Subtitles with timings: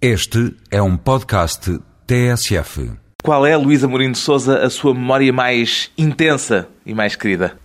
[0.00, 2.92] Este é um podcast TSF.
[3.24, 7.56] Qual é, Luísa Mourinho de Souza, a sua memória mais intensa e mais querida?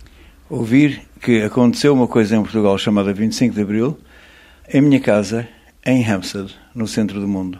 [0.50, 4.00] Ouvir que aconteceu uma coisa em Portugal chamada 25 de Abril,
[4.74, 5.46] em minha casa,
[5.86, 7.60] em Hampstead, no centro do mundo.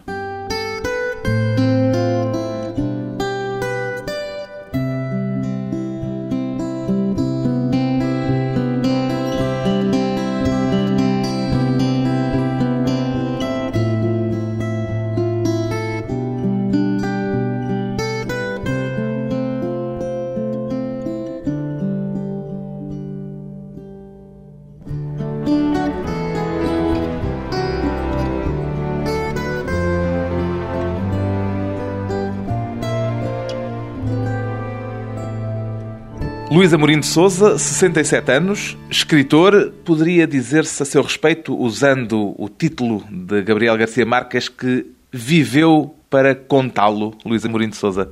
[36.72, 43.04] Luís Amorim de Souza, 67 anos, escritor, poderia dizer-se a seu respeito, usando o título
[43.12, 48.10] de Gabriel Garcia Marques, que viveu para contá-lo, Luís Amorim de Souza?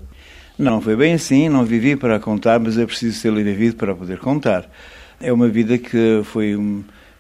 [0.58, 4.18] Não, foi bem assim, não vivi para contar, mas é preciso ter vivido para poder
[4.18, 4.70] contar.
[5.22, 6.58] É uma vida que foi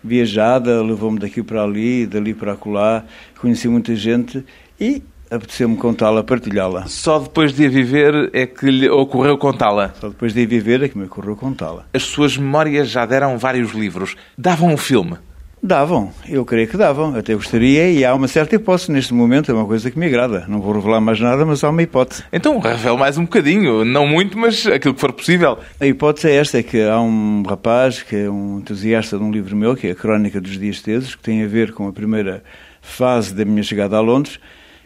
[0.03, 3.05] viajada, levou-me daqui para ali, dali para acolá,
[3.39, 4.43] conheci muita gente
[4.77, 6.87] e apeteceu-me contá-la, partilhá-la.
[6.87, 9.93] Só depois de a viver é que lhe ocorreu contá-la?
[9.99, 11.85] Só depois de a viver é que me ocorreu contá-la.
[11.93, 14.15] As suas memórias já deram vários livros.
[14.37, 15.17] Davam um filme?
[15.61, 19.53] Davam, eu creio que davam, até gostaria, e há uma certa hipótese neste momento, é
[19.53, 20.45] uma coisa que me agrada.
[20.47, 22.23] Não vou revelar mais nada, mas há uma hipótese.
[22.31, 25.59] Então, revele mais um bocadinho, não muito, mas aquilo que for possível.
[25.77, 29.31] A hipótese é esta, é que há um rapaz que é um entusiasta de um
[29.31, 31.91] livro meu, que é a Crónica dos Dias Tesos, que tem a ver com a
[31.91, 32.41] primeira
[32.81, 34.39] fase da minha chegada a Londres,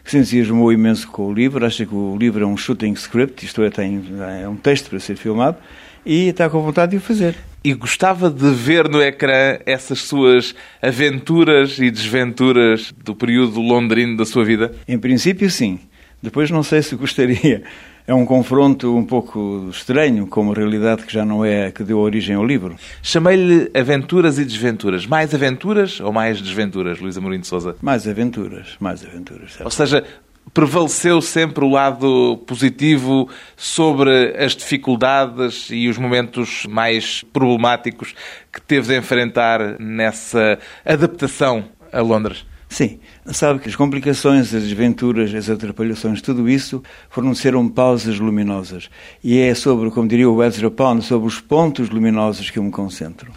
[0.04, 3.44] que se entusiasmou imenso com o livro, acha que o livro é um shooting script,
[3.44, 4.04] isto é, tem,
[4.42, 5.56] é um texto para ser filmado,
[6.04, 7.34] e está com vontade de o fazer.
[7.64, 14.26] E gostava de ver no ecrã essas suas aventuras e desventuras do período londrino da
[14.26, 14.74] sua vida?
[14.86, 15.80] Em princípio, sim.
[16.22, 17.62] Depois não sei se gostaria.
[18.06, 21.82] É um confronto um pouco estranho com uma realidade que já não é a que
[21.82, 22.76] deu origem ao livro.
[23.02, 25.06] Chamei-lhe aventuras e desventuras.
[25.06, 27.74] Mais aventuras ou mais desventuras, Luís Amorim de Souza?
[27.80, 29.52] Mais aventuras, mais aventuras.
[29.52, 29.64] Certo?
[29.64, 30.04] Ou seja,
[30.52, 33.26] prevaleceu sempre o lado positivo
[33.56, 38.14] sobre as dificuldades e os momentos mais problemáticos
[38.52, 42.44] que teve de enfrentar nessa adaptação a Londres?
[42.74, 48.90] Sim, sabe que as complicações, as desventuras, as atrapalhações, tudo isso forneceram pausas luminosas.
[49.22, 52.72] E é sobre, como diria o Ezra Pound, sobre os pontos luminosos que eu me
[52.72, 53.30] concentro.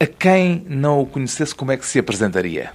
[0.00, 2.70] A quem não o conhecesse, como é que se apresentaria?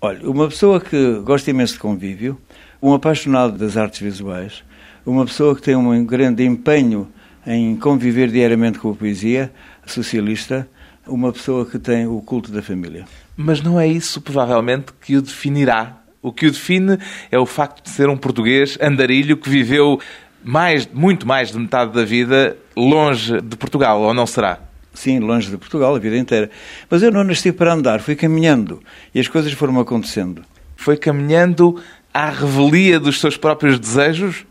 [0.00, 2.40] Olha, uma pessoa que gosta imenso de convívio,
[2.80, 4.64] um apaixonado das artes visuais,
[5.04, 7.06] uma pessoa que tem um grande empenho
[7.46, 9.52] em conviver diariamente com a poesia,
[9.84, 10.66] socialista,
[11.06, 13.04] uma pessoa que tem o culto da família.
[13.42, 15.96] Mas não é isso, provavelmente, que o definirá.
[16.20, 16.98] O que o define
[17.30, 19.98] é o facto de ser um português andarilho que viveu
[20.44, 24.60] mais, muito mais de metade da vida longe de Portugal, ou não será?
[24.92, 26.50] Sim, longe de Portugal, a vida inteira.
[26.90, 28.82] Mas eu não nasci para andar, fui caminhando
[29.14, 30.42] e as coisas foram acontecendo.
[30.76, 31.80] Foi caminhando
[32.12, 34.44] à revelia dos seus próprios desejos?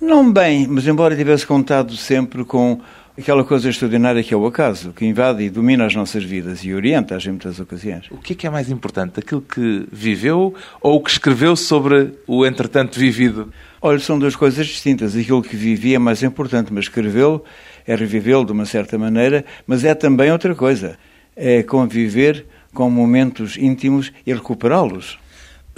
[0.00, 2.80] Não bem, mas embora tivesse contado sempre com
[3.18, 6.72] aquela coisa extraordinária que é o acaso, que invade e domina as nossas vidas e
[6.72, 8.06] orienta-as em muitas ocasiões.
[8.10, 12.14] O que é que é mais importante, aquilo que viveu ou o que escreveu sobre
[12.26, 13.52] o entretanto vivido?
[13.82, 15.14] Olha, são duas coisas distintas.
[15.14, 17.44] Aquilo que vivi é mais importante, mas escrevê-lo
[17.86, 20.98] é revivê-lo de uma certa maneira, mas é também outra coisa.
[21.36, 25.19] É conviver com momentos íntimos e recuperá-los.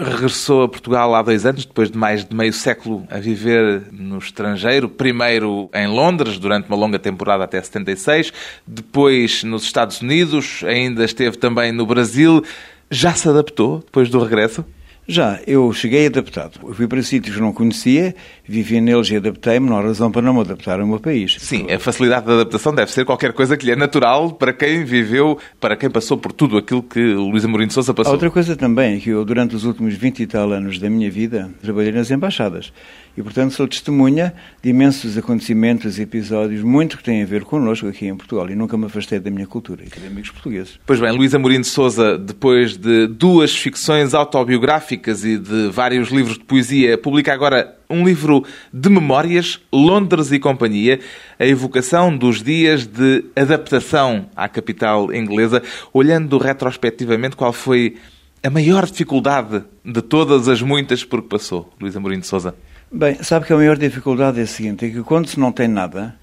[0.02, 4.18] Regressou a Portugal há dois anos, depois de mais de meio século a viver no
[4.18, 4.88] estrangeiro.
[4.88, 8.32] Primeiro em Londres, durante uma longa temporada até 76,
[8.66, 12.42] depois nos Estados Unidos, ainda esteve também no Brasil.
[12.90, 14.64] Já se adaptou depois do regresso?
[15.06, 16.60] Já, eu cheguei adaptado.
[16.62, 18.14] Eu fui para sítios que não conhecia,
[18.52, 21.36] vivia neles e adaptei-me, não há razão para não me adaptar ao meu país.
[21.40, 24.84] Sim, a facilidade de adaptação deve ser qualquer coisa que lhe é natural para quem
[24.84, 28.12] viveu, para quem passou por tudo aquilo que o Luís Amorim de Sousa passou.
[28.12, 31.50] Outra coisa também, que eu durante os últimos 20 e tal anos da minha vida
[31.62, 32.72] trabalhei nas embaixadas
[33.16, 37.86] e, portanto, sou testemunha de imensos acontecimentos e episódios, muito que têm a ver connosco
[37.86, 40.78] aqui em Portugal e nunca me afastei da minha cultura e de amigos portugueses.
[40.86, 46.38] Pois bem, Luís Amorim de Sousa, depois de duas ficções autobiográficas e de vários livros
[46.38, 50.98] de poesia, publica agora um livro de memórias, Londres e Companhia,
[51.38, 55.62] a evocação dos dias de adaptação à capital inglesa,
[55.92, 57.96] olhando retrospectivamente qual foi
[58.42, 62.54] a maior dificuldade de todas as muitas por que passou, Luís Amorim de Sousa.
[62.90, 65.68] Bem, sabe que a maior dificuldade é a seguinte, é que quando se não tem
[65.68, 66.14] nada,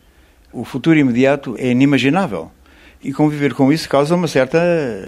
[0.51, 2.51] o futuro imediato é inimaginável.
[3.01, 4.59] E conviver com isso causa uma certa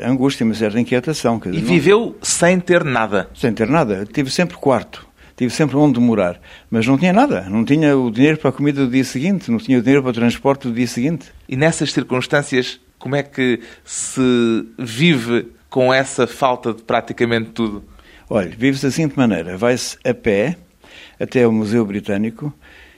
[0.01, 1.37] angústia, uma certa inquietação.
[1.39, 2.15] Dizer, e viveu não...
[2.21, 3.29] sem ter nada?
[3.35, 4.07] Sem ter nada.
[4.11, 5.05] Tive sempre quarto.
[5.41, 6.39] Tive sempre onde morar,
[6.69, 9.57] mas não tinha nada, não tinha o dinheiro para a comida do dia seguinte, não
[9.57, 11.31] tinha o dinheiro para o transporte do dia seguinte.
[11.49, 14.21] E nessas circunstâncias, como é que se
[14.77, 17.83] vive com essa falta de praticamente tudo?
[18.29, 20.57] Olha, vive-se da seguinte maneira: vai-se a pé
[21.19, 22.53] até o Museu Britânico,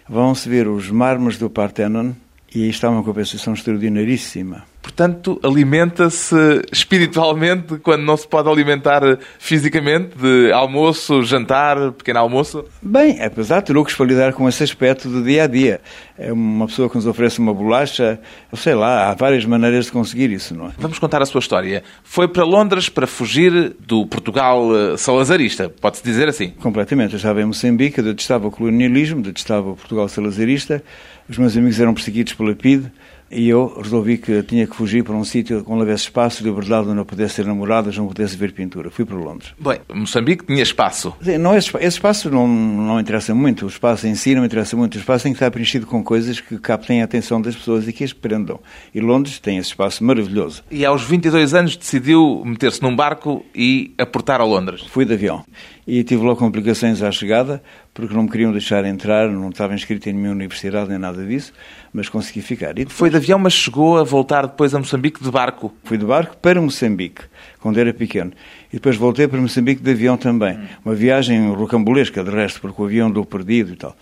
[0.09, 2.11] vão-se ver os mármores do Parthenon
[2.53, 4.65] e aí está uma compensação extraordinaríssima.
[4.83, 6.35] Portanto, alimenta-se
[6.69, 9.01] espiritualmente quando não se pode alimentar
[9.39, 12.65] fisicamente, de almoço, jantar, pequeno almoço?
[12.81, 15.79] Bem, apesar de truques para lidar com esse aspecto do dia a dia.
[16.17, 18.19] É uma pessoa que nos oferece uma bolacha,
[18.55, 20.71] sei lá, há várias maneiras de conseguir isso, não é?
[20.77, 21.81] Vamos contar a sua história.
[22.03, 26.49] Foi para Londres para fugir do Portugal eh, salazarista, pode-se dizer assim?
[26.49, 27.13] Completamente.
[27.13, 30.83] Eu estava em Moçambique, eu detestava o colonialismo, detestava o Portugal salazarista.
[31.27, 32.91] Os meus amigos eram perseguidos pela PIDE
[33.33, 36.95] e eu resolvi que tinha que fugir para um sítio onde houvesse espaço, liberdade, onde
[36.95, 38.89] não pudesse ter namoradas, não pudesse ver pintura.
[38.89, 39.53] Fui para Londres.
[39.59, 41.13] Bem, Moçambique tinha espaço.
[41.39, 43.65] Não, esse, esse espaço não, não interessa muito.
[43.65, 44.95] O espaço em si não interessa muito.
[44.95, 47.93] O espaço tem que estar preenchido com coisas que captem a atenção das pessoas e
[47.93, 48.59] que as prendam.
[48.93, 50.63] E Londres tem esse espaço maravilhoso.
[50.69, 54.81] E aos 22 anos decidiu meter-se num barco e aportar a Londres.
[54.81, 55.43] Fui de avião.
[55.85, 57.61] E tive logo complicações à chegada,
[57.93, 61.51] porque não me queriam deixar entrar, não estava inscrito em nenhuma universidade nem nada disso,
[61.91, 62.79] mas consegui ficar.
[62.79, 65.73] E Foi de avião, mas chegou a voltar depois a Moçambique de barco.
[65.83, 67.23] Fui de barco para Moçambique,
[67.59, 68.31] quando era pequeno.
[68.71, 70.57] E depois voltei para Moçambique de avião também.
[70.85, 73.95] Uma viagem rocambolesca, de resto, porque o avião andou perdido e tal.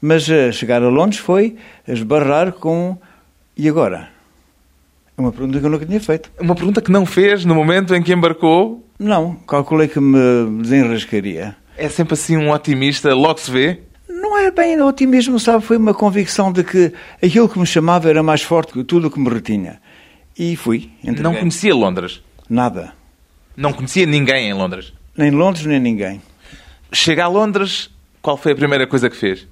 [0.00, 1.56] Mas uh, chegar a Londres foi
[1.88, 2.96] esbarrar com.
[3.56, 4.08] E agora?
[5.16, 6.30] É uma pergunta que eu nunca tinha feito.
[6.40, 8.83] Uma pergunta que não fez no momento em que embarcou.
[8.98, 11.56] Não, calculei que me desenrascaria.
[11.76, 13.80] É sempre assim um otimista, logo se vê.
[14.08, 15.64] Não é bem otimismo, sabe?
[15.64, 16.92] Foi uma convicção de que
[17.22, 19.80] aquilo que me chamava era mais forte que tudo o que me retinha.
[20.38, 20.90] E fui.
[21.02, 21.22] entreguei.
[21.22, 22.22] Não conhecia Londres.
[22.48, 22.92] Nada.
[23.56, 24.92] Não conhecia ninguém em Londres.
[25.16, 26.20] Nem Londres, nem ninguém.
[26.92, 27.90] Chega a Londres,
[28.22, 29.46] qual foi a primeira coisa que fez?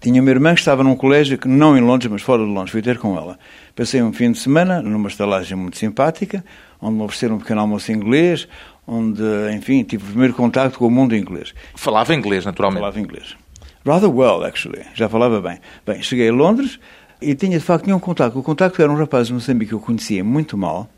[0.00, 2.70] Tinha uma irmã que estava num colégio, que não em Londres, mas fora de Londres.
[2.70, 3.38] Fui ter com ela.
[3.74, 6.44] Passei um fim de semana numa estalagem muito simpática,
[6.80, 8.46] onde me ofereceram um pequeno almoço inglês,
[8.86, 9.22] onde,
[9.54, 11.54] enfim, tive o primeiro contacto com o mundo inglês.
[11.74, 12.80] Falava inglês, naturalmente.
[12.80, 13.36] Falava inglês.
[13.84, 14.82] Rather well, actually.
[14.94, 15.58] Já falava bem.
[15.86, 16.78] Bem, cheguei a Londres
[17.20, 18.38] e tinha, de facto, tinha um contacto.
[18.38, 20.88] O contacto era um rapaz de Moçambique que eu conhecia muito mal,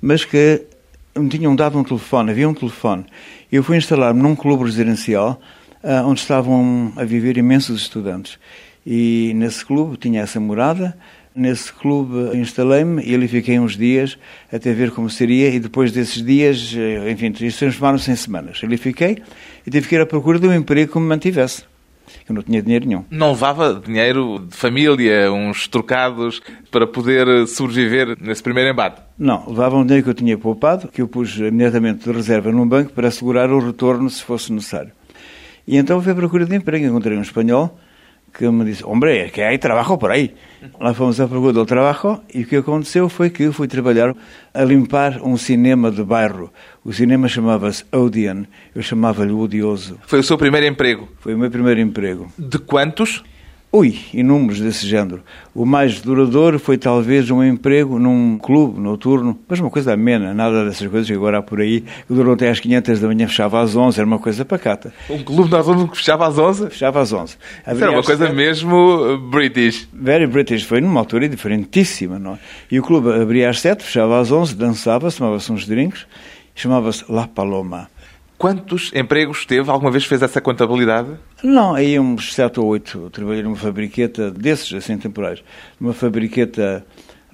[0.00, 0.64] mas que
[1.16, 3.06] me tinham dado um telefone, havia um telefone.
[3.50, 5.40] Eu fui instalar-me num clube residencial
[5.82, 8.38] ah, onde estavam a viver imensos estudantes.
[8.84, 10.96] E nesse clube tinha essa morada,
[11.36, 14.16] Nesse clube instalei-me e ali fiquei uns dias
[14.50, 18.60] até ver como seria e depois desses dias, eh, enfim, isso transformaram-se em semanas.
[18.64, 19.22] Ali fiquei
[19.66, 21.64] e tive que ir à procura de um emprego que me mantivesse.
[22.26, 23.04] Eu não tinha dinheiro nenhum.
[23.10, 26.40] Não levava dinheiro de família, uns trocados,
[26.70, 29.02] para poder sobreviver nesse primeiro embate?
[29.18, 32.66] Não, levava um dinheiro que eu tinha poupado, que eu pus imediatamente de reserva num
[32.66, 34.92] banco para assegurar o retorno se fosse necessário.
[35.66, 36.86] E então fui à procura de emprego.
[36.86, 37.78] Encontrei um espanhol
[38.36, 40.34] que me disse, hombre, é que há trabalho por aí.
[40.78, 44.14] Lá fomos à procura do trabalho e o que aconteceu foi que eu fui trabalhar
[44.52, 46.52] a limpar um cinema de bairro.
[46.84, 48.44] O cinema chamava-se Odeon,
[48.74, 49.98] eu chamava-lhe Odioso.
[50.06, 51.08] Foi o seu primeiro emprego?
[51.20, 52.30] Foi o meu primeiro emprego.
[52.38, 53.24] De quantos?
[53.72, 55.22] Ui, inúmeros desse género.
[55.54, 60.64] O mais duradouro foi talvez um emprego num clube noturno, mas uma coisa amena, nada
[60.64, 63.60] dessas coisas que agora há por aí, que durou até às 500 da manhã, fechava
[63.60, 64.94] às 11, era uma coisa pacata.
[65.10, 66.70] Um clube noturno que fechava às 11?
[66.70, 67.32] Fechava às 11.
[67.32, 69.88] Isso era uma coisa mesmo British.
[69.92, 72.38] Very British, foi numa altura diferentíssima, não é?
[72.70, 76.06] E o clube abria às 7, fechava às 11, dançava-se, tomava-se uns drinks,
[76.54, 77.88] chamava-se La Paloma.
[78.38, 79.70] Quantos empregos teve?
[79.70, 81.08] Alguma vez fez essa contabilidade?
[81.42, 83.08] Não, aí uns sete ou oito.
[83.10, 85.42] Trabalhei numa fabriqueta desses, assim, temporais.
[85.80, 86.84] Uma fabriqueta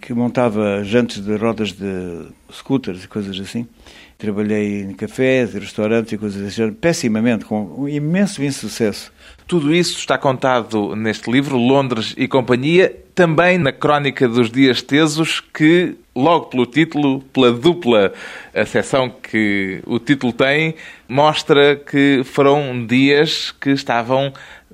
[0.02, 3.68] que montava jantes de rodas de scooters e coisas assim.
[4.18, 9.12] Trabalhei em cafés e restaurantes e coisas assim, pessimamente, com um imenso insucesso.
[9.46, 15.40] Tudo isso está contado neste livro, Londres e Companhia, também na Crónica dos Dias Tesos,
[15.40, 18.12] que, logo pelo título, pela dupla
[18.54, 20.74] acessão que o título tem,
[21.08, 24.32] mostra que foram dias que estavam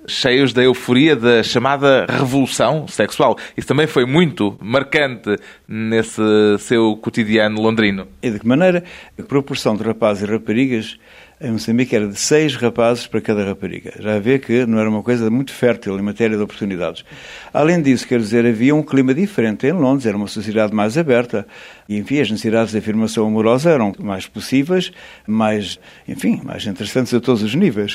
[0.09, 3.37] cheios da euforia da chamada revolução sexual.
[3.57, 5.37] Isso também foi muito marcante
[5.69, 6.23] nesse
[6.59, 8.09] seu cotidiano londrino.
[8.23, 8.83] E de que maneira?
[9.19, 10.99] A proporção de rapazes e raparigas
[11.41, 13.93] em Moçambique era de seis rapazes para cada rapariga.
[14.01, 17.05] Já vê que não era uma coisa muito fértil em matéria de oportunidades.
[17.53, 21.47] Além disso, quer dizer, havia um clima diferente em Londres, era uma sociedade mais aberta
[21.89, 24.93] e, enfim, as necessidades de afirmação amorosa eram mais possíveis,
[25.27, 27.95] mais, enfim, mais interessantes a todos os níveis.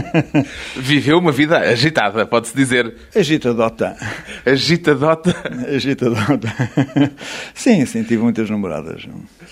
[0.74, 2.92] Viveu uma vida agitada, pode-se dizer.
[3.14, 3.96] Agitadota.
[4.44, 5.34] Agitadota?
[5.68, 6.52] Agitadota.
[7.54, 9.06] Sim, sim, tive muitas namoradas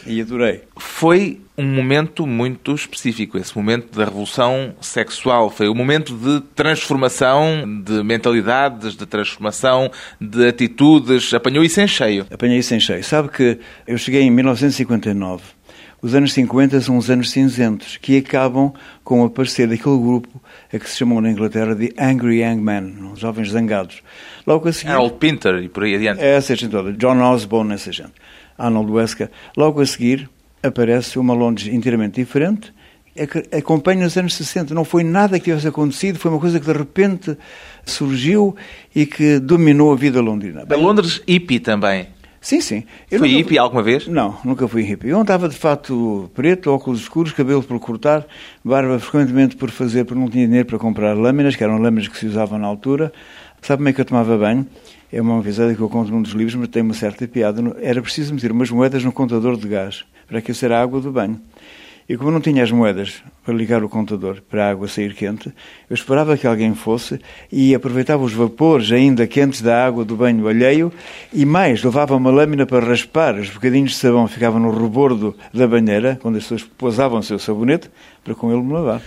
[0.07, 0.63] e adorei.
[0.77, 5.51] Foi um momento muito específico, esse momento da revolução sexual.
[5.51, 9.91] Foi o momento de transformação de mentalidades, de transformação
[10.21, 11.33] de atitudes.
[11.35, 12.27] Apanhou isso em cheio.
[12.31, 13.05] Apanhei isso em cheio.
[13.05, 13.52] Sabe que
[13.87, 15.43] eu cheguei em 1959.
[16.01, 18.73] Os anos 50 são os anos cinzentos, que acabam
[19.05, 20.43] com o aparecer daquele grupo
[20.73, 24.03] a que se chamou na Inglaterra de Angry Young Men, jovens zangados.
[24.45, 24.91] Logo a seguir...
[24.91, 26.21] Harold Pinter e por aí adiante.
[26.21, 26.93] É, essa gente toda.
[26.93, 28.13] John Osborne, essa gente.
[28.59, 29.31] Arnold Wesker.
[29.57, 30.29] Logo a seguir
[30.63, 32.73] aparece uma Londres inteiramente diferente,
[33.57, 34.75] acompanha os anos 60.
[34.75, 37.37] Não foi nada que tivesse acontecido, foi uma coisa que de repente
[37.85, 38.57] surgiu
[38.95, 40.65] e que dominou a vida londrina.
[40.69, 42.09] A Londres hippie também.
[42.43, 42.83] Sim, sim.
[43.09, 43.39] Eu Foi nunca...
[43.39, 44.09] hippie alguma vez?
[44.09, 45.09] Não, nunca fui hippie.
[45.09, 48.27] Eu andava de fato preto, óculos escuros, cabelo por cortar,
[48.65, 52.19] barba frequentemente por fazer, porque não tinha dinheiro para comprar lâminas, que eram lâminas que
[52.19, 53.13] se usavam na altura.
[53.63, 54.67] Sabe como é que eu tomava banho?
[55.13, 57.63] É uma avisada que eu conto num dos livros, mas tem uma certa piada.
[57.81, 61.41] Era preciso meter umas moedas no contador de gás para aquecer a água do banho.
[62.13, 65.51] E como não tinha as moedas para ligar o contador para a água sair quente,
[65.89, 67.19] eu esperava que alguém fosse
[67.51, 70.93] e aproveitava os vapores ainda quentes da água do banho alheio
[71.33, 73.37] e mais, levava uma lâmina para raspar.
[73.37, 77.23] Os bocadinhos de sabão que ficavam no rebordo da banheira, quando as pessoas posavam o
[77.23, 77.89] seu sabonete,
[78.23, 79.01] para com ele me lavar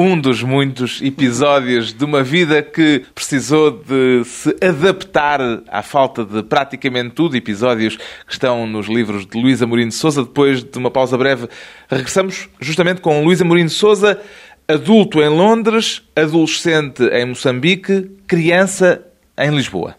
[0.00, 5.38] um dos muitos episódios de uma vida que precisou de se adaptar
[5.68, 10.22] à falta de praticamente tudo, episódios que estão nos livros de Luísa Amorim de Souza.
[10.22, 11.48] Depois de uma pausa breve,
[11.86, 14.18] regressamos justamente com Luísa Amorim de Souza,
[14.66, 19.04] adulto em Londres, adolescente em Moçambique, criança
[19.36, 19.96] em Lisboa.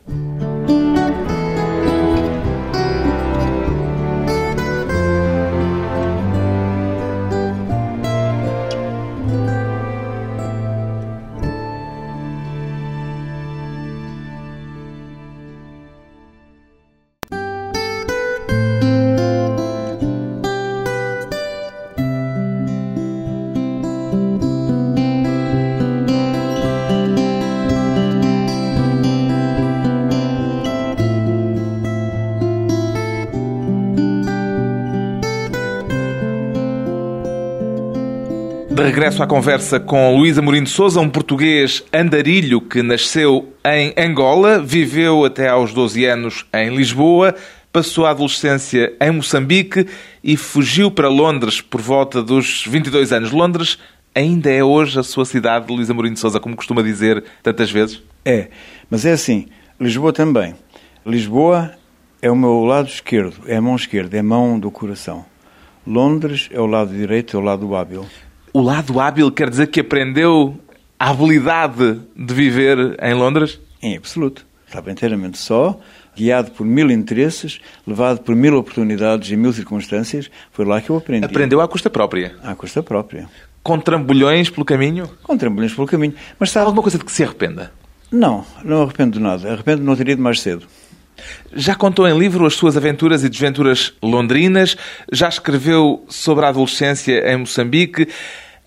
[38.74, 43.94] De regresso à conversa com Luís Amorim de Souza, um português andarilho que nasceu em
[43.98, 47.36] Angola, viveu até aos 12 anos em Lisboa,
[47.72, 49.86] passou a adolescência em Moçambique
[50.24, 53.32] e fugiu para Londres por volta dos 22 anos.
[53.32, 53.78] Londres
[54.16, 58.02] ainda é hoje a sua cidade, Luís Amorim de Souza, como costuma dizer tantas vezes?
[58.24, 58.48] É,
[58.90, 59.48] mas é assim,
[59.82, 60.56] Lisboa também.
[61.06, 61.72] Lisboa
[62.22, 65.26] é o meu lado esquerdo, é a mão esquerda, é a mão do coração.
[65.86, 68.08] Londres é o lado direito, é o lado hábil
[68.54, 70.60] o lado hábil quer dizer que aprendeu
[71.00, 73.60] a habilidade de viver em Londres?
[73.82, 74.46] Em absoluto.
[74.68, 75.80] Estava inteiramente só,
[76.16, 80.30] guiado por mil interesses, levado por mil oportunidades e mil circunstâncias.
[80.52, 81.26] Foi lá que eu aprendi.
[81.26, 82.36] Aprendeu à custa própria?
[82.44, 83.28] À custa própria.
[83.64, 85.10] Com trambolhões pelo caminho?
[85.24, 86.14] Com trambolhões pelo caminho.
[86.40, 86.66] Mas sabe...
[86.66, 87.72] Alguma coisa de que se arrependa?
[88.12, 89.52] Não, não arrependo de nada.
[89.52, 90.66] Arrependo de não ter ido mais cedo.
[91.54, 94.76] Já contou em livro as suas aventuras e desventuras londrinas,
[95.12, 98.08] já escreveu sobre a adolescência em Moçambique.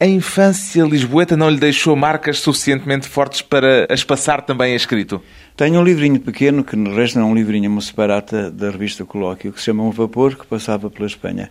[0.00, 5.22] A infância lisboeta não lhe deixou marcas suficientemente fortes para as passar também a escrito?
[5.56, 9.04] Tenho um livrinho pequeno, que no resto é um livrinho, é uma separata da revista
[9.04, 11.48] Colóquio, que se chama Um Vapor, que passava pela Espanha.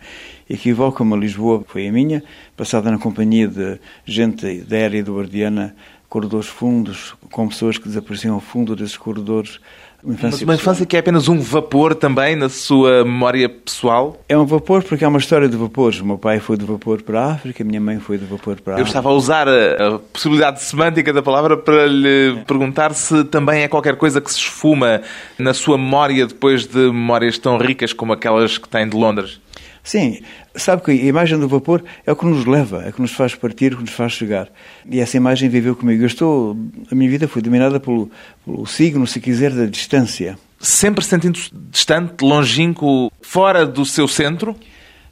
[0.50, 2.22] E a Lisboa, foi a minha,
[2.58, 5.74] passada na companhia de gente da era eduardiana,
[6.10, 9.60] corredores fundos, com pessoas que desapareciam ao fundo desses corredores,
[10.04, 14.22] uma infância, uma infância que é apenas um vapor também na sua memória pessoal?
[14.28, 16.02] É um vapor porque é uma história de vapores.
[16.02, 18.60] O meu pai foi de vapor para a África, a minha mãe foi de vapor
[18.60, 18.82] para a África.
[18.82, 22.44] Eu estava a usar a, a possibilidade semântica da palavra para lhe é.
[22.44, 25.02] perguntar se também é qualquer coisa que se esfuma
[25.38, 29.40] na sua memória depois de memórias tão ricas como aquelas que tem de Londres.
[29.84, 30.22] Sim,
[30.56, 33.12] sabe que a imagem do vapor é o que nos leva, é o que nos
[33.12, 34.50] faz partir, o que nos faz chegar.
[34.90, 36.02] E essa imagem viveu comigo.
[36.02, 36.58] Eu estou,
[36.90, 38.10] a minha vida foi dominada pelo,
[38.46, 40.40] pelo signo, se quiser, da distância.
[40.58, 44.56] Sempre sentindo-se distante, longínquo, fora do seu centro?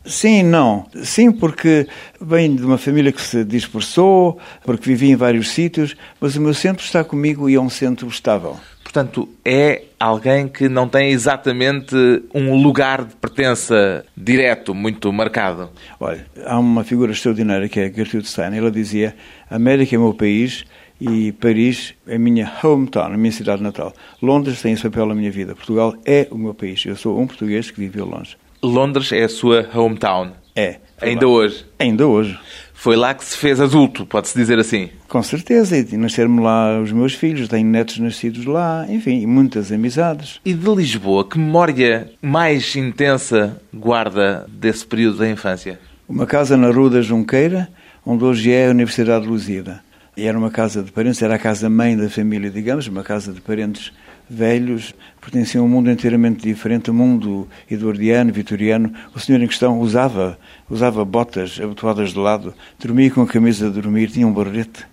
[0.03, 0.85] Sim, não.
[1.03, 1.87] Sim, porque
[2.19, 6.53] venho de uma família que se dispersou, porque vivi em vários sítios, mas o meu
[6.53, 8.57] centro está comigo e é um centro estável.
[8.83, 11.95] Portanto, é alguém que não tem exatamente
[12.33, 15.69] um lugar de pertença direto, muito marcado.
[15.97, 18.57] Olha, há uma figura extraordinária que é Gertrude Stein.
[18.57, 19.15] Ela dizia:
[19.49, 20.65] América é o meu país
[20.99, 23.93] e Paris é a minha hometown, a minha cidade natal.
[24.21, 25.55] Londres tem esse papel na minha vida.
[25.55, 26.85] Portugal é o meu país.
[26.85, 28.35] Eu sou um português que viveu longe.
[28.63, 30.31] Londres é a sua hometown?
[30.55, 30.77] É.
[31.01, 31.31] Ainda lá.
[31.31, 31.65] hoje?
[31.79, 32.39] Ainda hoje.
[32.73, 34.89] Foi lá que se fez adulto, pode-se dizer assim?
[35.07, 40.39] Com certeza, e nasceram lá os meus filhos, tenho netos nascidos lá, enfim, muitas amizades.
[40.43, 45.79] E de Lisboa, que memória mais intensa guarda desse período da infância?
[46.11, 47.69] uma casa na Rua da Junqueira,
[48.05, 49.81] onde hoje é a Universidade de Lusíada.
[50.17, 53.39] E era uma casa de parentes, era a casa-mãe da família, digamos, uma casa de
[53.39, 53.93] parentes
[54.31, 58.93] velhos, pertenciam a um mundo inteiramente diferente, o um mundo eduardiano, vitoriano.
[59.13, 63.81] O senhor em questão usava, usava botas abotoadas de lado, dormia com a camisa de
[63.81, 64.85] dormir, tinha um barrete.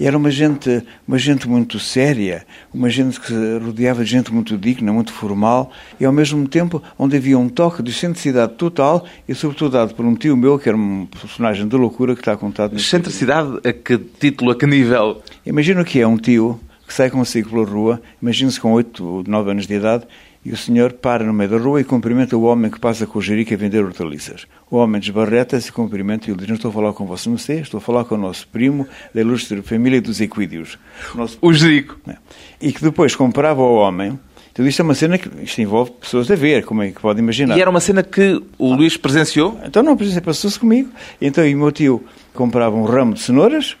[0.00, 2.44] Era uma gente, uma gente muito séria,
[2.74, 5.70] uma gente que se rodeava de gente muito digna, muito formal,
[6.00, 10.04] e ao mesmo tempo onde havia um toque de excentricidade total e sobretudo dado por
[10.04, 12.74] um tio meu, que era um personagem de loucura que está contado...
[12.74, 15.22] Excentricidade a que título, a que nível?
[15.46, 16.58] Imagino que é um tio
[16.92, 20.06] que sai consigo pela rua, imagine-se com 8 ou 9 anos de idade,
[20.44, 23.18] e o senhor para no meio da rua e cumprimenta o homem que passa com
[23.18, 24.46] o jerico a vender hortaliças.
[24.70, 27.38] O homem desbarreta-se e cumprimenta e ele diz: Não estou a falar com você, não
[27.38, 30.78] sei, estou a falar com o nosso primo da ilustre família dos Equídeos.
[31.14, 31.38] O, nosso...
[31.40, 31.98] o jerico.
[32.06, 32.16] É.
[32.60, 34.18] E que depois comprava ao homem.
[34.52, 37.20] Então isto é uma cena que isto envolve pessoas a ver, como é que pode
[37.20, 37.56] imaginar.
[37.56, 39.58] E era uma cena que o Luís presenciou?
[39.64, 40.90] Então não, presenciou, passou-se comigo.
[41.22, 43.78] Então e o meu tio comprava um ramo de cenouras,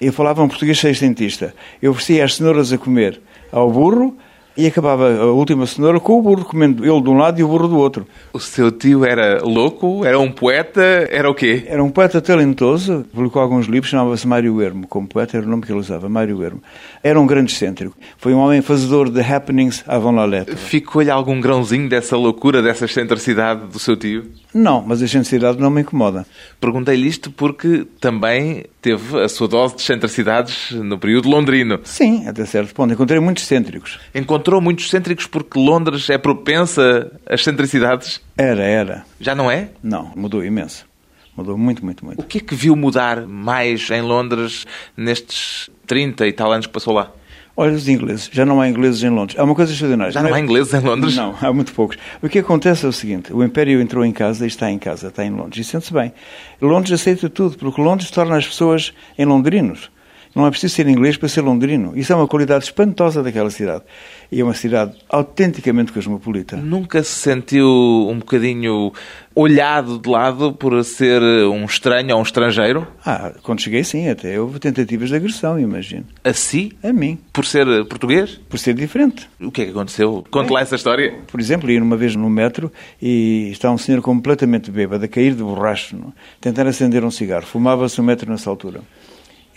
[0.00, 1.54] eu falava um português seiscentista.
[1.82, 3.20] Eu oferecia as cenouras a comer
[3.52, 4.16] ao burro
[4.56, 7.48] e acabava a última cenoura com o burro, comendo ele de um lado e o
[7.48, 8.06] burro do outro.
[8.32, 10.04] O seu tio era louco?
[10.04, 10.82] Era um poeta?
[11.10, 11.64] Era o quê?
[11.66, 15.62] Era um poeta talentoso, publicou alguns livros, chamava-se Mário Ermo, como poeta era o nome
[15.62, 16.62] que ele usava, Mário Ermo.
[17.02, 17.96] Era um grande excêntrico.
[18.18, 20.56] Foi um homem fazedor de happenings avant la lettre.
[20.56, 24.26] Ficou-lhe algum grãozinho dessa loucura, dessa excentricidade do seu tio?
[24.52, 26.26] Não, mas a excentricidade não me incomoda.
[26.60, 31.80] Perguntei-lhe isto porque também teve a sua dose de excentricidades no período londrino.
[31.84, 32.92] Sim, até certo ponto.
[32.92, 34.00] Encontrei muitos excêntricos.
[34.14, 38.20] Encontrou muitos excêntricos porque Londres é propensa às excentricidades?
[38.36, 39.04] Era, era.
[39.20, 39.70] Já não é?
[39.82, 40.86] Não, mudou imenso.
[41.36, 42.20] Mudou muito, muito, muito.
[42.20, 44.66] O que é que viu mudar mais em Londres
[44.96, 47.12] nestes 30 e tal anos que passou lá?
[47.56, 49.38] Olha, os ingleses, já não há ingleses em Londres.
[49.38, 50.12] Há uma coisa extraordinária.
[50.12, 51.16] Já não há ingleses em Londres?
[51.16, 51.98] Não, há muito poucos.
[52.22, 55.08] O que acontece é o seguinte: o Império entrou em casa e está em casa,
[55.08, 56.12] está em Londres, e sente-se bem.
[56.60, 59.90] Londres aceita tudo, porque Londres torna as pessoas em londrinos.
[60.34, 61.92] Não é preciso ser inglês para ser londrino.
[61.96, 63.82] Isso é uma qualidade espantosa daquela cidade.
[64.30, 66.56] E é uma cidade autenticamente cosmopolita.
[66.56, 67.66] Nunca se sentiu
[68.08, 68.92] um bocadinho
[69.34, 72.86] olhado de lado por ser um estranho ou um estrangeiro?
[73.04, 76.04] Ah, quando cheguei sim, até houve tentativas de agressão, imagino.
[76.22, 76.76] A si?
[76.82, 77.18] A mim.
[77.32, 78.40] Por ser português?
[78.48, 79.28] Por ser diferente.
[79.40, 80.24] O que é que aconteceu?
[80.30, 81.18] Conte lá essa história.
[81.26, 85.34] Por exemplo, ir uma vez no metro e está um senhor completamente bêbado, a cair
[85.34, 85.96] de borracho,
[86.40, 87.46] tentar acender um cigarro.
[87.46, 88.80] Fumava-se um metro nessa altura.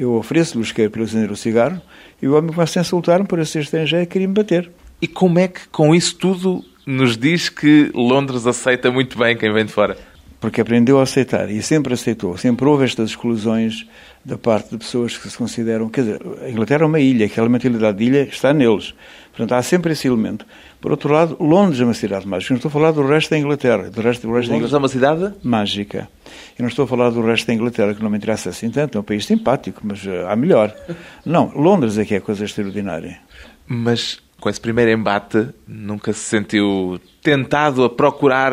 [0.04, 1.82] Eu ofereço-lhe isqueiro para acender o cigarro
[2.22, 4.70] e o homem começa a insultar-me por ser estrangeiro e queria me bater.
[5.02, 9.54] E como é que com isso tudo nos diz que Londres aceita muito bem quem
[9.54, 9.98] vem de fora?
[10.44, 12.38] Porque aprendeu a aceitar e sempre aceitou.
[12.38, 13.88] Sempre houve estas exclusões
[14.26, 15.88] da parte de pessoas que se consideram.
[15.88, 18.94] Quer dizer, a Inglaterra é uma ilha, aquela mentalidade de ilha está neles.
[19.30, 20.46] Portanto, há sempre esse elemento.
[20.82, 22.52] Por outro lado, Londres é uma cidade mágica.
[22.52, 23.90] Eu não estou a falar do resto da Inglaterra.
[23.90, 25.34] Do resto, do resto Londres é uma cidade?
[25.42, 26.10] Mágica.
[26.60, 28.98] Eu não estou a falar do resto da Inglaterra, que não me interessa assim tanto.
[28.98, 30.76] É um país simpático, mas uh, há melhor.
[31.26, 33.18] Não, Londres é que é coisa extraordinária.
[33.66, 38.52] Mas com esse primeiro embate, nunca se sentiu tentado a procurar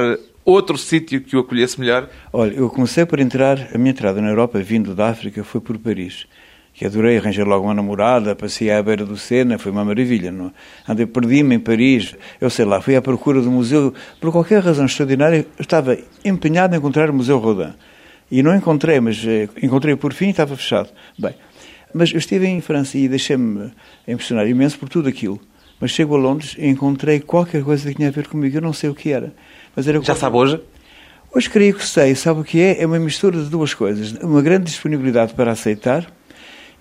[0.51, 2.09] outro sítio que o acolhesse melhor?
[2.33, 5.79] Olha, eu comecei por entrar, a minha entrada na Europa, vindo da África, foi por
[5.79, 6.27] Paris.
[6.73, 10.31] Que adorei, arranjar logo uma namorada, passei à beira do Sena, foi uma maravilha.
[10.31, 10.53] Não?
[10.89, 14.87] Andei, perdi-me em Paris, eu sei lá, fui à procura do museu, por qualquer razão
[14.87, 17.73] extraordinária, estava empenhado em encontrar o Museu Rodin.
[18.31, 20.89] E não encontrei, mas eh, encontrei por fim e estava fechado.
[21.19, 21.35] Bem,
[21.93, 23.73] mas eu estive em França e deixei-me
[24.07, 25.41] impressionar imenso por tudo aquilo.
[25.81, 28.73] Mas chego a Londres e encontrei qualquer coisa que tinha a ver comigo, eu não
[28.73, 29.33] sei o que era.
[29.75, 30.61] Mas era Já sabe hoje?
[31.33, 32.15] Hoje creio que sei.
[32.15, 32.83] Sabe o que é?
[32.83, 34.13] É uma mistura de duas coisas.
[34.23, 36.07] Uma grande disponibilidade para aceitar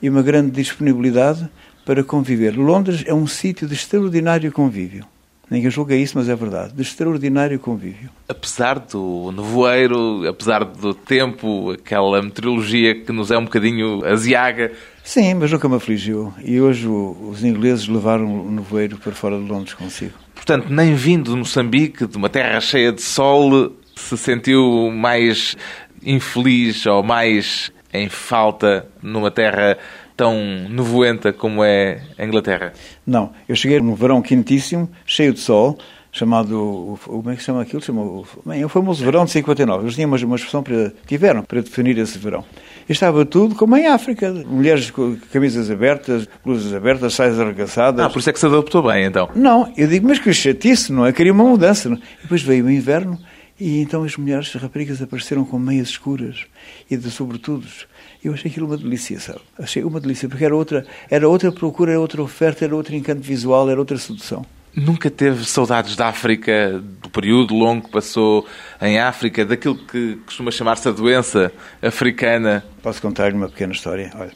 [0.01, 1.47] e uma grande disponibilidade
[1.85, 2.55] para conviver.
[2.55, 5.05] Londres é um sítio de extraordinário convívio.
[5.49, 6.73] Ninguém julga isso, mas é verdade.
[6.73, 8.11] De extraordinário convívio.
[8.27, 14.71] Apesar do nevoeiro, apesar do tempo, aquela meteorologia que nos é um bocadinho aziaga.
[15.03, 16.31] Sim, mas nunca me afligiu.
[16.45, 20.13] E hoje os ingleses levaram o nevoeiro para fora de Londres consigo.
[20.39, 25.57] Portanto, nem vindo de Moçambique, de uma terra cheia de sol, se sentiu mais
[26.01, 29.77] infeliz ou mais em falta numa terra
[30.15, 30.33] tão
[30.69, 32.71] nevoenta como é a Inglaterra?
[33.05, 35.77] Não, eu cheguei num verão quentíssimo, cheio de sol,
[36.11, 37.81] chamado, como é que se chama aquilo?
[37.81, 39.83] Chama, bem, é o famoso verão de 59.
[39.83, 42.43] Eles tinham uma, uma expressão para, tiveram para definir esse verão.
[42.87, 44.31] E estava tudo como em África.
[44.31, 48.05] Mulheres com camisas abertas, blusas abertas, saias arregaçadas.
[48.05, 49.29] Ah, por isso é que se adaptou bem, então.
[49.35, 51.13] Não, eu digo, mas que chatice, não é?
[51.13, 51.89] Queria uma mudança.
[51.89, 51.97] Não?
[51.97, 53.19] E depois veio o inverno
[53.59, 56.45] e então as mulheres, as raparigas apareceram com meias escuras
[56.89, 57.87] e de sobretudos.
[58.23, 59.41] Eu achei aquilo uma delícia, sabe?
[59.57, 63.21] Achei uma delícia, porque era outra, era outra procura, era outra oferta, era outro encanto
[63.21, 64.45] visual, era outra sedução.
[64.79, 68.47] Nunca teve saudades da África, do período longo que passou
[68.81, 72.63] em África, daquilo que costuma chamar-se a doença africana?
[72.81, 74.09] Posso contar-lhe uma pequena história?
[74.15, 74.31] Olha,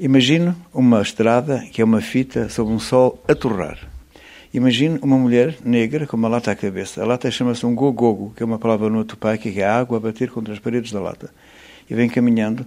[0.00, 3.78] imagino uma estrada que é uma fita sob um sol a torrar.
[4.54, 7.02] Imagine uma mulher negra com uma lata à cabeça.
[7.02, 9.98] A lata chama-se um gogogo, que é uma palavra no tupac, que é a água
[9.98, 11.30] a bater contra as paredes da lata.
[11.90, 12.64] E vem caminhando.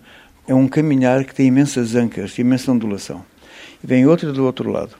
[0.48, 3.26] É um caminhar que tem imensas ancas, imensa ondulação.
[3.84, 4.96] E vem outra do outro lado.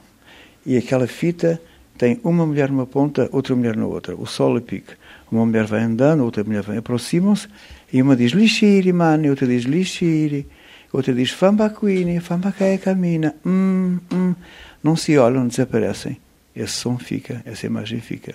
[0.66, 1.62] E aquela fita
[2.00, 4.16] tem uma mulher numa ponta, outra mulher na outra.
[4.16, 4.94] O sol a pique.
[5.30, 7.48] Uma mulher vai andando, outra mulher vem, aproximam-se,
[7.92, 10.48] e uma diz lixiri, mano, outra diz lixiri,
[10.94, 13.36] outra diz fambaquini, fambacaia camina.
[13.46, 14.34] Hum, hum.
[14.82, 16.18] Não se olham, desaparecem.
[16.56, 18.34] Esse som fica, essa imagem fica.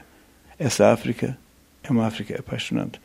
[0.58, 1.36] Essa África
[1.82, 3.00] é uma África apaixonante.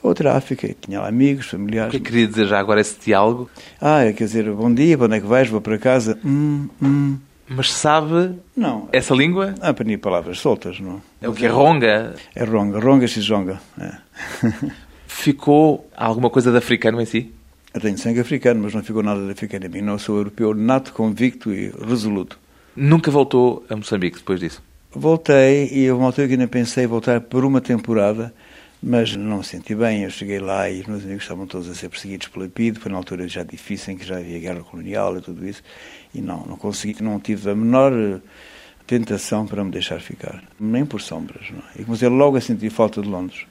[0.00, 1.92] A outra África, tinha lá amigos, familiares.
[1.92, 3.50] O que queria dizer já agora esse diálogo?
[3.80, 5.48] Ah, é, quer dizer, bom dia, para onde é que vais?
[5.48, 6.16] Vou para casa.
[6.24, 7.18] Hum, hum.
[7.48, 8.88] Mas sabe não.
[8.92, 9.54] essa língua?
[9.60, 11.02] Ah, para palavras soltas, não.
[11.20, 12.14] É o que é ronga?
[12.34, 13.60] É ronga, ronga xisonga.
[13.78, 13.92] É.
[15.06, 17.32] ficou alguma coisa de africano em si?
[17.72, 19.80] Eu tenho sangue africano, mas não ficou nada de africano em mim.
[19.80, 22.38] Não sou europeu nato, convicto e resoluto.
[22.76, 24.62] Nunca voltou a Moçambique depois disso?
[24.92, 28.32] Voltei e eu uma altura que ainda pensei voltar por uma temporada,
[28.86, 30.02] mas não me senti bem.
[30.02, 32.92] Eu cheguei lá e os meus amigos estavam todos a ser perseguidos pela PID, foi
[32.92, 35.62] na altura já difícil, em que já havia guerra colonial e tudo isso,
[36.14, 38.20] e não, não consegui, não tive a menor eh,
[38.86, 41.50] tentação para me deixar ficar, nem por sombras.
[41.50, 41.60] Não.
[41.60, 41.80] É?
[41.80, 43.46] E comecei logo a sentir falta de Londres.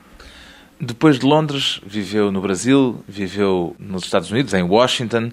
[0.79, 5.31] Depois de Londres, viveu no Brasil, viveu nos Estados Unidos, em Washington.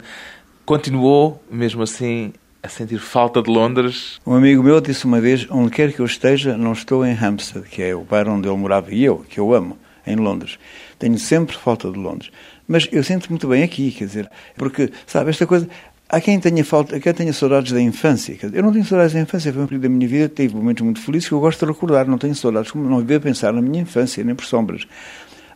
[0.65, 2.33] Continuou, mesmo assim,
[2.63, 4.19] a sentir falta de Londres?
[4.27, 7.69] Um amigo meu disse uma vez: onde quer que eu esteja, não estou em Hampstead,
[7.69, 9.77] que é o bairro onde ele morava e eu, que eu amo,
[10.11, 10.59] em Londres.
[10.99, 12.31] Tenho sempre falta de Londres.
[12.67, 15.69] Mas eu sinto muito bem aqui, quer dizer, porque, sabe, esta coisa.
[16.09, 18.37] Há quem tenha, falta, quem tenha saudades da infância.
[18.53, 21.01] Eu não tenho saudades da infância, foi um período da minha vida, tive momentos muito
[21.01, 22.07] felizes que eu gosto de recordar.
[22.09, 24.89] Não tenho saudades, como não devia pensar na minha infância, nem por sombras.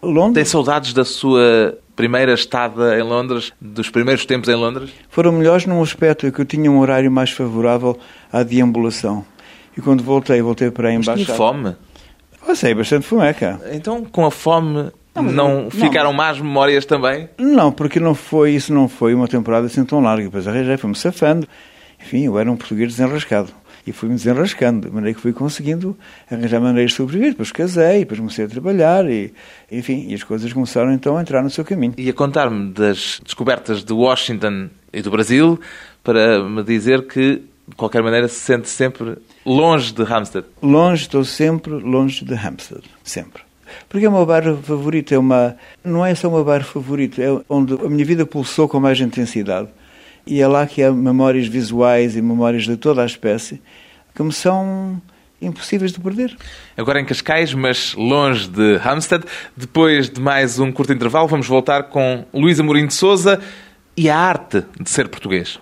[0.00, 0.34] Londres...
[0.34, 4.90] Tem saudades da sua primeira estada em Londres, dos primeiros tempos em Londres?
[5.08, 7.98] Foram melhores num aspecto, que eu tinha um horário mais favorável
[8.32, 9.24] à deambulação.
[9.76, 11.16] E quando voltei, voltei para a embaixada...
[11.16, 11.74] Mas tinha fome?
[12.46, 13.58] Passei bastante cá.
[13.72, 16.16] Então, com a fome, não, não ficaram não.
[16.16, 17.28] más memórias também?
[17.38, 20.24] Não, porque não foi, isso não foi uma temporada assim tão larga.
[20.24, 21.46] Depois arranjei, fui-me safando.
[22.00, 23.50] Enfim, eu era um português desenrascado
[23.86, 25.96] e fui-me desenrascando, de maneira que fui conseguindo
[26.30, 27.30] arranjar maneiras de sobreviver.
[27.30, 29.32] Depois casei, depois comecei a trabalhar e,
[29.70, 31.94] enfim, e as coisas começaram então a entrar no seu caminho.
[31.96, 35.60] E a contar-me das descobertas de Washington e do Brasil
[36.02, 40.46] para me dizer que, de qualquer maneira, se sente sempre longe de Hampstead.
[40.62, 43.42] Longe, estou sempre longe de Hampstead, sempre.
[43.88, 47.20] Porque é o meu bairro favorito, é uma, não é só o meu bairro favorito,
[47.20, 49.68] é onde a minha vida pulsou com mais intensidade
[50.26, 53.60] e é lá que há memórias visuais e memórias de toda a espécie
[54.14, 55.00] que me são
[55.40, 56.36] impossíveis de perder.
[56.76, 59.24] Agora em Cascais, mas longe de Hampstead.
[59.56, 63.40] Depois de mais um curto intervalo, vamos voltar com Luísa Mourinho de Souza
[63.96, 65.60] e a arte de ser português.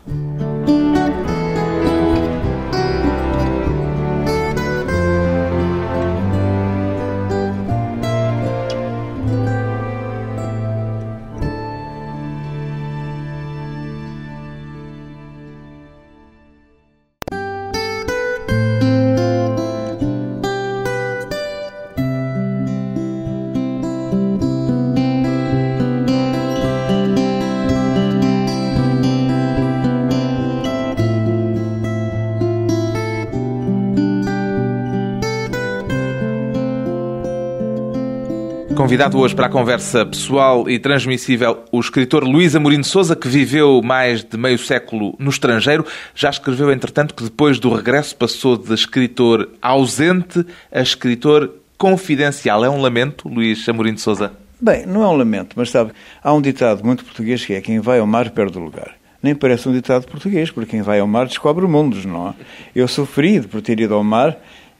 [38.92, 43.80] Convidado hoje para a conversa pessoal e transmissível o escritor Luís Amorim Souza, que viveu
[43.82, 45.86] mais de meio século no estrangeiro.
[46.14, 52.66] Já escreveu, entretanto, que depois do regresso passou de escritor ausente a escritor confidencial.
[52.66, 54.30] É um lamento, Luís Amorim de Souza?
[54.60, 57.80] Bem, não é um lamento, mas sabe, há um ditado muito português que é quem
[57.80, 58.94] vai ao mar perde o lugar.
[59.22, 62.34] Nem parece um ditado português, porque quem vai ao mar descobre mundos, não é?
[62.76, 64.36] Eu sou ferido por ter ido ao mar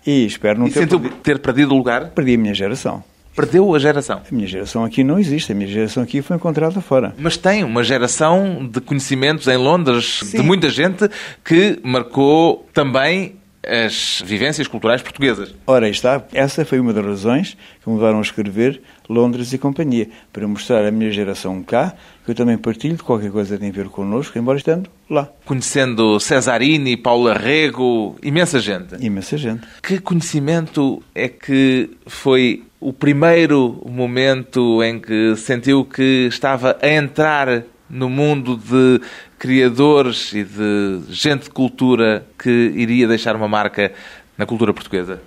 [0.06, 1.14] e espero não e ter, perdido...
[1.22, 2.10] ter perdido o lugar?
[2.10, 3.02] Perdi a minha geração.
[3.34, 4.20] Perdeu a geração.
[4.30, 7.14] A minha geração aqui não existe, a minha geração aqui foi encontrada fora.
[7.18, 10.38] Mas tem uma geração de conhecimentos em Londres Sim.
[10.38, 11.08] de muita gente
[11.44, 15.54] que marcou também as vivências culturais portuguesas.
[15.66, 16.22] Ora, está.
[16.32, 20.84] Essa foi uma das razões que me levaram a escrever Londres e Companhia, para mostrar
[20.84, 23.88] à minha geração cá que eu também partilho de qualquer coisa que tem a ver
[23.88, 25.28] connosco, embora estando lá.
[25.44, 28.94] Conhecendo Cesarini, Paulo Arrego, imensa gente.
[29.04, 29.66] Imensa gente.
[29.82, 37.62] Que conhecimento é que foi o primeiro momento em que sentiu que estava a entrar
[37.88, 39.00] no mundo de
[39.38, 43.92] criadores e de gente de cultura que iria deixar uma marca
[44.36, 45.20] na cultura portuguesa?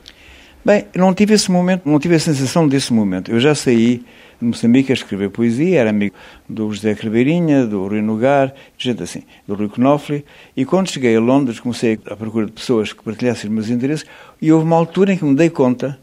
[0.66, 3.30] Bem, não tive esse momento, não tive a sensação desse momento.
[3.30, 4.04] Eu já saí
[4.42, 6.16] de Moçambique a escrever poesia, era amigo
[6.50, 10.26] do José Criveirinha, do Rui Nogar, gente assim, do Rui Knopfli,
[10.58, 14.08] e quando cheguei a Londres comecei à procura de pessoas que partilhassem os meus interesses
[14.42, 16.00] e houve uma altura em que me dei conta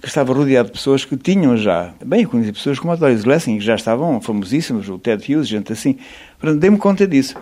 [0.00, 3.26] que estava rodeado de pessoas que tinham já, bem, eu conheci pessoas como a Doris
[3.26, 5.98] Lessing, que já estavam famosíssimas, o Ted Hughes, gente assim.
[6.40, 7.34] Portanto, dei-me conta disso.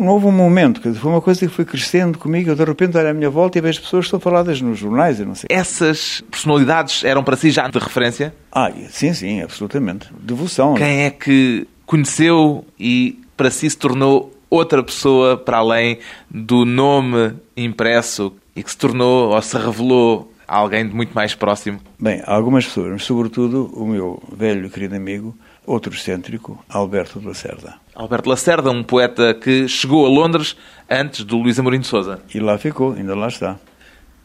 [0.00, 2.96] Não houve um momento, que foi uma coisa que foi crescendo comigo, eu de repente
[2.96, 5.48] olho à minha volta e vejo pessoas que estão faladas nos jornais, eu não sei.
[5.50, 8.34] Essas personalidades eram para si já de referência?
[8.50, 10.08] Ah, sim, sim, absolutamente.
[10.20, 10.74] Devoção.
[10.74, 15.98] Quem é que conheceu e para si se tornou outra pessoa para além
[16.30, 21.80] do nome impresso e que se tornou ou se revelou alguém de muito mais próximo?
[21.98, 25.36] Bem, algumas pessoas, mas sobretudo o meu velho querido amigo,
[25.66, 27.74] outro excêntrico, Alberto de Lacerda.
[27.94, 30.56] Alberto Lacerda, um poeta que chegou a Londres
[30.88, 32.20] antes do Luís Amorim de Sousa.
[32.34, 33.58] E lá ficou, ainda lá está.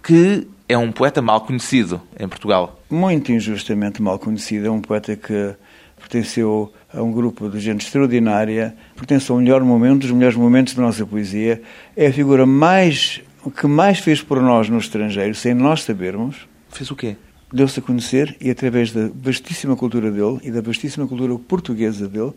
[0.01, 2.79] Que é um poeta mal conhecido em Portugal.
[2.89, 4.67] Muito injustamente mal conhecido.
[4.67, 5.55] É um poeta que
[5.97, 10.81] pertenceu a um grupo de gente extraordinária, pertence ao melhor momento, dos melhores momentos da
[10.81, 11.61] nossa poesia.
[11.95, 13.21] É a figura mais
[13.51, 16.47] que mais fez por nós no estrangeiro, sem nós sabermos.
[16.69, 17.15] Fez o quê?
[17.51, 22.33] Deu-se a conhecer e, através da vastíssima cultura dele e da vastíssima cultura portuguesa dele,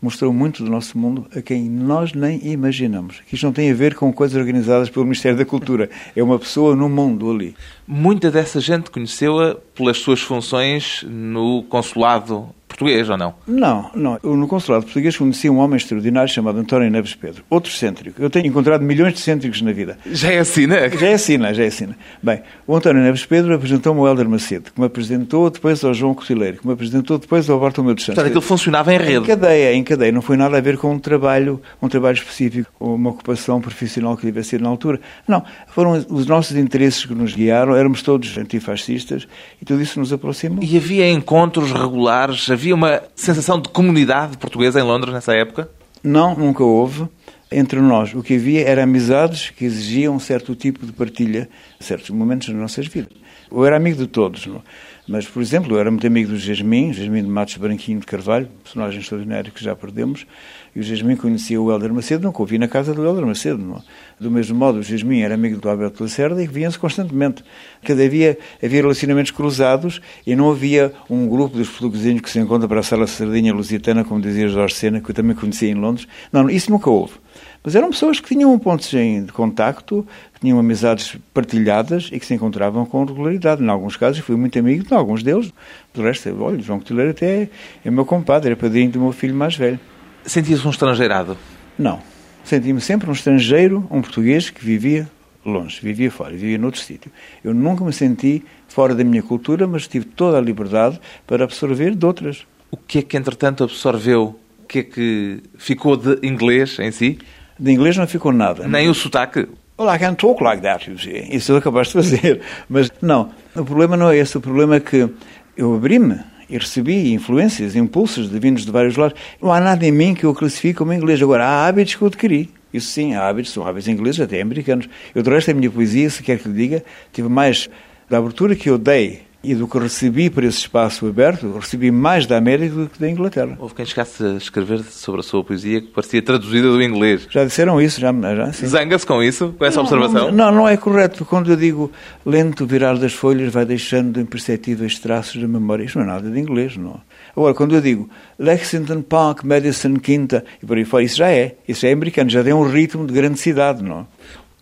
[0.00, 3.20] mostrou muito do nosso mundo a quem nós nem imaginamos.
[3.30, 5.90] Isto não tem a ver com coisas organizadas pelo Ministério da Cultura.
[6.16, 7.54] É uma pessoa no mundo ali.
[7.86, 13.34] Muita dessa gente conheceu-a pelas suas funções no consulado português, ou não?
[13.46, 14.18] Não, não.
[14.22, 17.44] Eu, no consulado português conheci um homem extraordinário chamado António Neves Pedro.
[17.50, 18.20] Outro cêntrico.
[18.20, 19.98] Eu tenho encontrado milhões de cêntricos na vida.
[20.10, 20.88] Já é assim, né?
[20.88, 21.88] Já é assim, já é assim.
[22.22, 26.14] Bem, o António Neves Pedro apresentou-me ao Helder Macedo, que me apresentou depois ao João
[26.14, 28.14] Cotileiro, que me apresentou depois ao Bartolomeu dos Santos.
[28.14, 29.18] Portanto, aquilo funcionava em rede.
[29.18, 30.12] Em cadeia, em cadeia.
[30.12, 34.24] Não foi nada a ver com um trabalho, um trabalho específico, uma ocupação profissional que
[34.24, 35.00] devia ser na altura.
[35.28, 39.28] Não, foram os nossos interesses que nos guiaram, éramos todos antifascistas
[39.60, 40.62] e tudo isso nos aproximou.
[40.62, 45.70] E havia encontros regulares, havia uma sensação de comunidade portuguesa em Londres nessa época?
[46.02, 47.08] Não, nunca houve.
[47.52, 51.48] Entre nós, o que havia era amizades que exigiam um certo tipo de partilha,
[51.80, 53.12] certos momentos nas nossas vidas.
[53.50, 54.62] Eu era amigo de todos, não?
[55.10, 58.48] Mas, por exemplo, eu era muito amigo do Jasmin, Jasmin de Matos Branquinho de Carvalho,
[58.62, 60.24] personagem extraordinário que já perdemos,
[60.72, 63.58] e o Jasmin conhecia o Helder Macedo, nunca o vi na casa do Helder Macedo.
[63.58, 63.82] Não?
[64.20, 67.42] Do mesmo modo, o Jasmin era amigo do Alberto Lacerda e via-se constantemente.
[67.82, 72.68] Cada dia havia relacionamentos cruzados e não havia um grupo dos portuguesinhos que se encontra
[72.68, 76.06] para a sala sardinha lusitana, como dizia Jorge Sena, que eu também conhecia em Londres.
[76.32, 77.14] Não, isso nunca houve.
[77.62, 82.32] Mas eram pessoas que tinham pontos de contacto, que tinham amizades partilhadas e que se
[82.32, 83.62] encontravam com regularidade.
[83.62, 85.52] Em alguns casos, fui muito amigo de alguns deles.
[85.92, 87.50] Do resto, olha, João Cotileiro até
[87.84, 89.78] é meu compadre, é padrinho do meu filho mais velho.
[90.24, 91.36] Sentia-se um estrangeirado?
[91.78, 92.00] Não.
[92.44, 95.08] Senti-me sempre um estrangeiro, um português que vivia
[95.44, 97.10] longe, vivia fora, vivia noutro sítio.
[97.44, 101.94] Eu nunca me senti fora da minha cultura, mas tive toda a liberdade para absorver
[101.94, 102.46] de outras.
[102.70, 104.38] O que é que, entretanto, absorveu?
[104.62, 107.18] O que é que ficou de inglês em si?
[107.60, 108.66] De inglês não ficou nada.
[108.66, 109.46] Nem o sotaque?
[109.78, 111.28] Well, I can talk like that, you see.
[111.30, 112.40] Isso acabaste de fazer.
[112.70, 114.38] Mas não, o problema não é esse.
[114.38, 115.10] O problema é que
[115.56, 116.18] eu abri-me
[116.48, 119.18] e recebi influências, impulsos de vindos de vários lados.
[119.42, 121.20] Não há nada em mim que eu classifique como inglês.
[121.20, 122.50] Agora, há hábitos que eu adquiri.
[122.72, 124.88] Isso sim, há hábitos, são hábitos ingleses, até americanos.
[125.14, 127.68] Eu, do resto, a minha poesia, se quer que lhe diga, tive mais
[128.08, 132.26] da abertura que eu dei e do que recebi para esse espaço aberto, recebi mais
[132.26, 133.56] da América do que da Inglaterra.
[133.58, 137.26] Houve quem chegasse a escrever sobre a sua poesia que parecia traduzida do inglês.
[137.30, 140.32] Já disseram isso, já, já Zanga-se com isso, com essa não, observação?
[140.32, 141.24] Não, não é correto.
[141.24, 141.90] Quando eu digo
[142.24, 146.38] lento virar das folhas vai deixando imperceptíveis traços da memória, isto não é nada de
[146.38, 147.00] inglês, não.
[147.34, 151.54] Agora, quando eu digo Lexington Park, Madison Quinta e por aí fora, isso já é.
[151.66, 154.06] Isso já é americano, já tem um ritmo de grande cidade, não.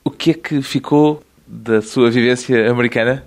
[0.05, 3.25] O que é que ficou da sua vivência americana?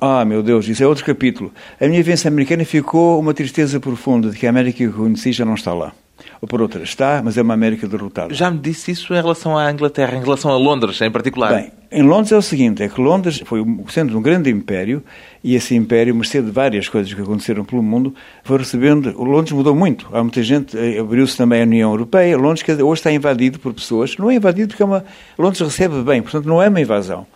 [0.00, 1.52] Ah, meu Deus, isso é outro capítulo.
[1.80, 5.32] A minha vivência americana ficou uma tristeza profunda de que a América que eu conheci
[5.32, 5.92] já não está lá.
[6.40, 8.34] Ou por outra, está, mas é uma América derrotada.
[8.34, 11.54] Já me disse isso em relação à Inglaterra, em relação a Londres em particular.
[11.54, 14.50] Bem, em Londres é o seguinte, é que Londres foi o centro de um grande
[14.50, 15.02] império
[15.42, 19.10] e esse império, mercê de várias coisas que aconteceram pelo mundo, foi recebendo...
[19.16, 20.06] Londres mudou muito.
[20.12, 20.76] Há muita gente...
[20.76, 22.36] eh, Abriu-se também a União Europeia.
[22.36, 24.16] Londres hoje está invadido por pessoas.
[24.16, 25.04] Não é invadido porque é uma...
[25.38, 27.26] Londres recebe bem, portanto não é uma invasão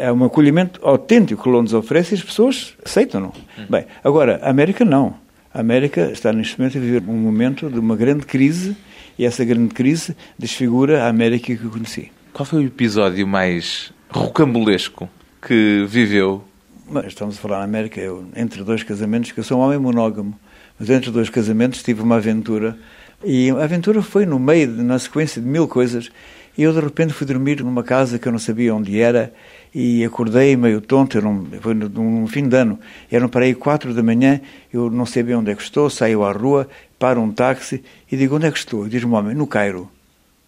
[0.00, 3.32] é um acolhimento autêntico que Londres oferece e as pessoas aceitam-no.
[3.68, 5.14] Bem, agora, a América não.
[5.52, 8.76] A América está neste momento a viver um momento de uma grande crise
[9.18, 12.10] e essa grande crise desfigura a América que eu conheci.
[12.32, 15.08] Qual foi o episódio mais rocambolesco
[15.46, 16.44] que viveu?
[16.88, 19.78] Mas estamos a falar na América, eu, entre dois casamentos, que eu sou um homem
[19.78, 20.38] monógamo,
[20.78, 22.76] mas entre dois casamentos tive uma aventura
[23.24, 26.10] e a aventura foi no meio, na sequência de mil coisas
[26.56, 29.32] E eu de repente fui dormir numa casa que eu não sabia onde era
[29.74, 32.78] e acordei meio tonto, eu não, foi num fim de ano,
[33.10, 34.40] eram para aí quatro da manhã,
[34.72, 38.36] eu não sabia onde é que estou, saio à rua, paro um táxi e digo,
[38.36, 38.88] onde é que estou?
[38.88, 39.90] Diz-me, homem, no Cairo.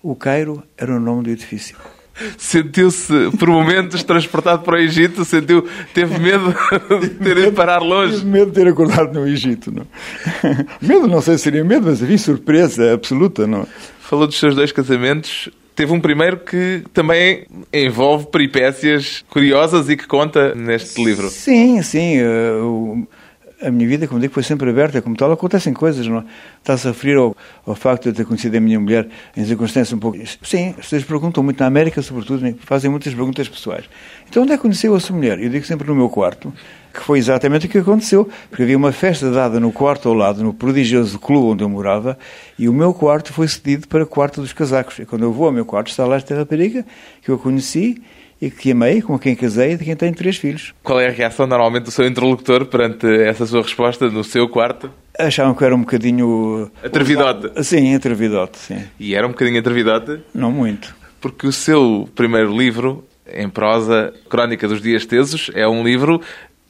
[0.02, 1.76] O Cairo era o nome do edifício.
[2.36, 5.24] Sentiu-se, por momentos, transportado para o Egito?
[5.24, 6.54] Sentiu, teve medo
[7.00, 8.18] de ter ido parar longe?
[8.18, 9.86] Tive medo de ter acordado no Egito, não?
[10.80, 13.66] medo, não sei se seria medo, mas havia surpresa absoluta, não?
[14.00, 15.48] Falou dos seus dois casamentos.
[15.74, 21.28] Teve um primeiro que também envolve peripécias curiosas e que conta neste livro.
[21.30, 22.20] Sim, sim.
[22.20, 23.06] Uh,
[23.62, 26.24] a minha vida, como digo, foi sempre aberta, como tal, acontecem coisas, não é?
[26.58, 29.92] Está-se a referir ao, ao, facto de eu ter conhecido a minha mulher em circunstâncias
[29.92, 30.18] um pouco...
[30.42, 32.54] Sim, vocês perguntam muito na América, sobretudo, né?
[32.60, 33.84] fazem muitas perguntas pessoais.
[34.28, 35.40] Então, onde é que conheceu a sua mulher?
[35.40, 36.52] Eu digo sempre no meu quarto,
[36.92, 40.42] que foi exatamente o que aconteceu, porque havia uma festa dada no quarto ao lado,
[40.42, 42.18] no prodigioso clube onde eu morava,
[42.58, 44.98] e o meu quarto foi cedido para o quarto dos casacos.
[44.98, 46.84] E quando eu vou ao meu quarto, está lá esta rapariga,
[47.22, 48.02] que eu conheci,
[48.40, 50.74] e que amei, com quem casei e de quem tenho três filhos.
[50.82, 54.90] Qual é a reação normalmente do seu interlocutor perante essa sua resposta no seu quarto?
[55.16, 56.68] Achavam que era um bocadinho...
[56.82, 57.62] Atrevidote?
[57.62, 58.82] Sim, atrevidote, sim.
[58.98, 60.20] E era um bocadinho atrevidote?
[60.34, 60.92] Não muito.
[61.20, 66.20] Porque o seu primeiro livro, em prosa, Crónica dos Dias Tesos, é um livro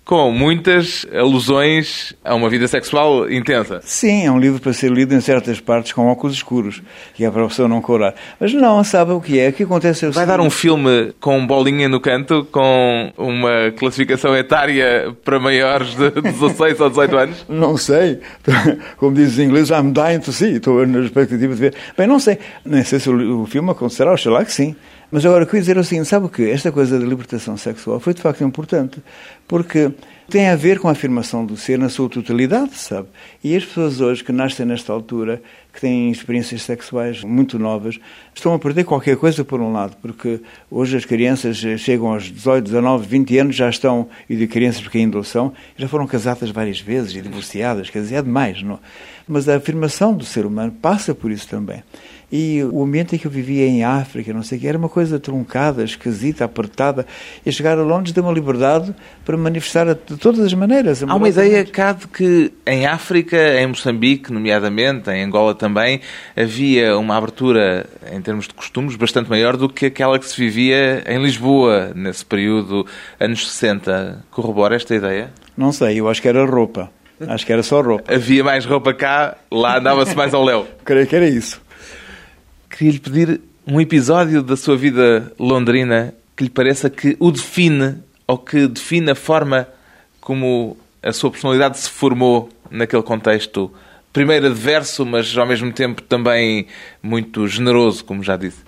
[0.04, 3.80] com muitas alusões a uma vida sexual intensa.
[3.84, 6.82] Sim, é um livro para ser lido em certas partes com óculos escuros,
[7.14, 8.14] que é para a pessoa não corar.
[8.38, 9.48] Mas não, sabe o que é?
[9.48, 14.36] O que acontece é Vai dar um filme com bolinha no canto, com uma classificação
[14.36, 17.46] etária para maiores de 16 ou 18 anos?
[17.48, 18.20] Não sei.
[18.96, 20.56] Como diz em inglês, I'm dying to see.
[20.56, 21.74] Estou na expectativa de ver.
[21.96, 22.38] Bem, não sei.
[22.64, 24.74] Nem sei se o filme acontecerá, oxalá que sim.
[25.14, 26.48] Mas agora, queria dizer o seguinte, sabe o que?
[26.48, 29.02] Esta coisa da libertação sexual foi de facto importante,
[29.46, 29.92] porque
[30.26, 33.08] tem a ver com a afirmação do ser na sua totalidade, sabe?
[33.44, 38.00] E as pessoas hoje que nascem nesta altura, que têm experiências sexuais muito novas,
[38.34, 42.64] estão a perder qualquer coisa por um lado, porque hoje as crianças chegam aos 18,
[42.64, 46.80] 19, 20 anos, já estão, e de crianças porque ainda são, já foram casadas várias
[46.80, 48.80] vezes e divorciadas, quer dizer, é demais, não?
[49.28, 51.82] Mas a afirmação do ser humano passa por isso também.
[52.32, 54.88] E o ambiente em que eu vivia em África, não sei o que, era uma
[54.88, 57.06] coisa truncada, esquisita, apertada.
[57.44, 61.02] E chegar a Londres deu uma liberdade para manifestar de todas as maneiras.
[61.02, 66.00] Há uma ideia cá de que em África, em Moçambique, nomeadamente, em Angola também,
[66.34, 71.04] havia uma abertura, em termos de costumes, bastante maior do que aquela que se vivia
[71.06, 72.86] em Lisboa, nesse período,
[73.20, 74.24] anos 60.
[74.30, 75.30] Corrobora esta ideia?
[75.54, 76.90] Não sei, eu acho que era roupa.
[77.28, 78.12] Acho que era só roupa.
[78.12, 80.66] Havia mais roupa cá, lá andava-se mais ao léu.
[80.84, 81.61] Creio que era isso.
[82.72, 88.38] Queria-lhe pedir um episódio da sua vida londrina que lhe pareça que o define ou
[88.38, 89.68] que define a forma
[90.22, 93.70] como a sua personalidade se formou naquele contexto.
[94.10, 96.66] Primeiro adverso, mas ao mesmo tempo também
[97.02, 98.62] muito generoso, como já disse.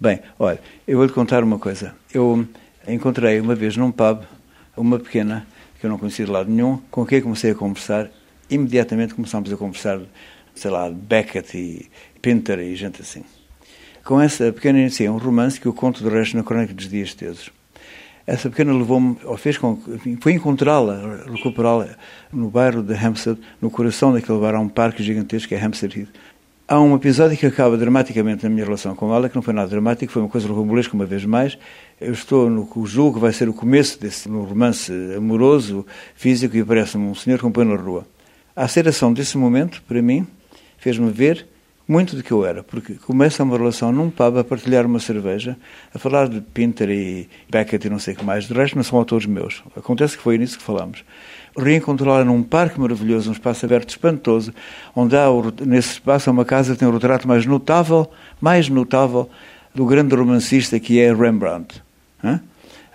[0.00, 1.94] Bem, olha, eu vou-lhe contar uma coisa.
[2.12, 2.48] Eu
[2.88, 4.22] encontrei uma vez num pub
[4.74, 5.46] uma pequena,
[5.78, 8.08] que eu não conhecia de lado nenhum, com quem comecei a conversar.
[8.48, 10.00] Imediatamente começámos a conversar,
[10.54, 11.90] sei lá, Beckett e
[12.26, 13.22] Pinter e gente assim.
[14.04, 17.14] Com essa pequena iniciei um romance que eu conto do resto na Crónica dos Dias
[17.14, 17.52] Tesos.
[18.26, 19.80] Essa pequena levou-me, ou fez com
[20.20, 21.90] foi encontrá-la, recuperá-la
[22.32, 26.00] no bairro de Hampstead, no coração daquele bairro, há um parque gigantesco que é Hampstead
[26.00, 26.08] Heath.
[26.66, 29.68] Há um episódio que acaba dramaticamente na minha relação com ela, que não foi nada
[29.70, 31.56] dramático, foi uma coisa rocambolesca uma vez mais.
[32.00, 35.86] Eu estou no que julgo que vai ser o começo desse romance amoroso,
[36.16, 38.04] físico, e aparece-me um senhor com um na rua.
[38.56, 40.26] A aceleração desse momento, para mim,
[40.76, 41.46] fez-me ver
[41.88, 45.56] muito do que eu era, porque começa uma relação num pub a partilhar uma cerveja,
[45.94, 48.82] a falar de Pinter e Beckett e não sei o que mais, de resto não
[48.82, 49.62] são autores meus.
[49.76, 51.04] Acontece que foi nisso que falámos.
[51.56, 54.52] Reencontrá-la num parque maravilhoso, um espaço aberto espantoso,
[54.94, 55.26] onde há,
[55.64, 59.30] nesse espaço, uma casa que tem o retrato mais notável, mais notável,
[59.74, 61.82] do grande romancista que é Rembrandt.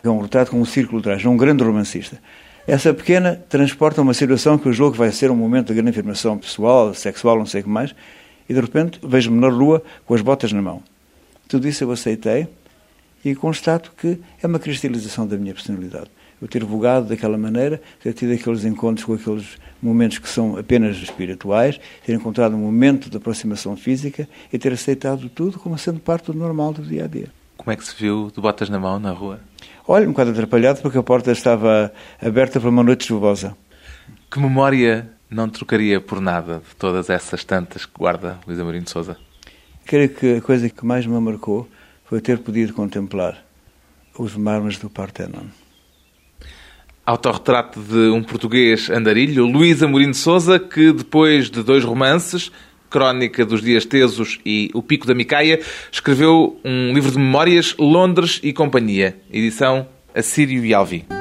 [0.03, 2.19] É um retrato com um círculo atrás, um grande romancista.
[2.67, 6.37] Essa pequena transporta uma situação que julgo que vai ser um momento de grande afirmação
[6.37, 7.95] pessoal, sexual, não sei o que mais,
[8.51, 10.83] e de repente vejo-me na rua com as botas na mão.
[11.47, 12.49] Tudo isso eu aceitei
[13.23, 16.11] e constato que é uma cristalização da minha personalidade.
[16.41, 20.97] Eu ter vogado daquela maneira, ter tido aqueles encontros com aqueles momentos que são apenas
[20.97, 26.25] espirituais, ter encontrado um momento de aproximação física e ter aceitado tudo como sendo parte
[26.25, 27.29] do normal do dia a dia.
[27.55, 29.39] Como é que se viu de botas na mão na rua?
[29.87, 33.55] Olha, um bocado atrapalhado porque a porta estava aberta para uma noite chuvosa.
[34.29, 38.91] Que memória não trocaria por nada de todas essas tantas que guarda Luísa Marinho de
[38.91, 39.17] Souza?
[39.85, 41.67] Creio que a coisa que mais me marcou
[42.05, 43.43] foi ter podido contemplar
[44.17, 45.45] os mármores do Partenon.
[47.05, 52.51] Autorretrato de um português andarilho, Luís Amorim de Souza, que depois de dois romances,
[52.89, 55.61] Crónica dos Dias Tesos e O Pico da Micaia,
[55.91, 61.20] escreveu um livro de memórias, Londres e Companhia, edição Assírio e Alvi.